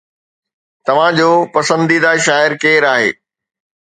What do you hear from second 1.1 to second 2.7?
جو پسنديده شاعر